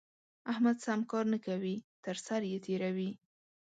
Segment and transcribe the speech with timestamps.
[0.51, 3.11] احمد سم کار نه کوي؛ تر سر يې تېروي.